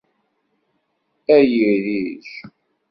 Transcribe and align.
A 1.35 1.37
irij. 1.61 2.25